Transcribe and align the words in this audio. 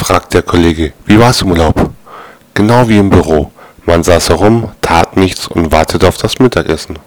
fragt 0.00 0.32
der 0.32 0.42
Kollege, 0.42 0.92
wie 1.04 1.20
war's 1.20 1.42
im 1.42 1.50
Urlaub? 1.50 1.90
Genau 2.54 2.88
wie 2.88 2.98
im 2.98 3.10
Büro. 3.10 3.52
Man 3.84 4.02
saß 4.02 4.30
herum, 4.30 4.70
tat 4.80 5.16
nichts 5.16 5.46
und 5.46 5.72
wartete 5.72 6.08
auf 6.08 6.16
das 6.16 6.38
Mittagessen. 6.38 6.98